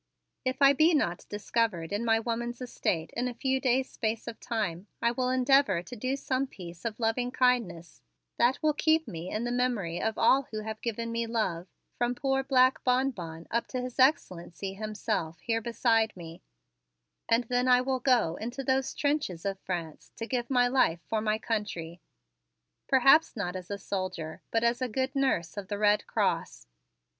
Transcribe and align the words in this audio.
If 0.43 0.63
I 0.63 0.73
be 0.73 0.95
not 0.95 1.27
discovered 1.29 1.93
in 1.93 2.03
my 2.03 2.19
woman's 2.19 2.59
estate 2.59 3.11
in 3.15 3.27
a 3.27 3.35
few 3.35 3.59
days' 3.61 3.91
space 3.91 4.27
of 4.27 4.39
time 4.39 4.87
I 4.99 5.11
will 5.11 5.29
endeavor 5.29 5.83
to 5.83 5.95
do 5.95 6.15
some 6.15 6.47
piece 6.47 6.85
of 6.85 6.99
loving 6.99 7.29
kindness 7.29 8.01
that 8.39 8.63
will 8.63 8.73
keep 8.73 9.07
me 9.07 9.29
in 9.29 9.43
the 9.43 9.51
memory 9.51 10.01
of 10.01 10.17
all 10.17 10.47
who 10.49 10.61
have 10.61 10.81
given 10.81 11.11
me 11.11 11.27
love, 11.27 11.67
from 11.99 12.15
poor 12.15 12.41
black 12.43 12.83
Bonbon 12.83 13.45
up 13.51 13.67
to 13.67 13.79
His 13.81 13.99
Excellency 13.99 14.73
himself 14.73 15.39
here 15.41 15.61
beside 15.61 16.17
me, 16.17 16.41
and 17.29 17.43
then 17.43 17.67
I 17.67 17.81
will 17.81 17.99
go 17.99 18.37
into 18.37 18.63
those 18.63 18.95
trenches 18.95 19.45
of 19.45 19.59
France 19.59 20.11
to 20.15 20.25
give 20.25 20.49
my 20.49 20.67
life 20.67 21.01
for 21.07 21.21
my 21.21 21.37
country, 21.37 22.01
perhaps 22.87 23.35
not 23.35 23.55
as 23.55 23.69
a 23.69 23.77
soldier 23.77 24.41
but 24.49 24.63
as 24.63 24.81
a 24.81 24.89
good 24.89 25.13
nurse 25.15 25.57
of 25.57 25.67
the 25.67 25.77
Red 25.77 26.07
Cross. 26.07 26.65